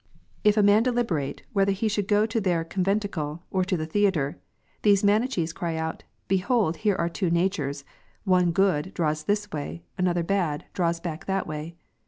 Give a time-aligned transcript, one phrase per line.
[0.43, 3.77] If a man deliberate, whether he sliould go to their con ^'^^*'' venticle, or to
[3.77, 4.39] the theatre;
[4.81, 7.85] these Manicliees cry out, Behold, here are two natures:
[8.23, 11.75] one good, draws this way: another bad, draws back that way.